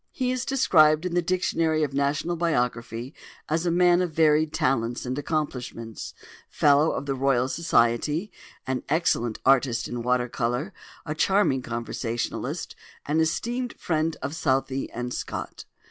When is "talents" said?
4.51-5.05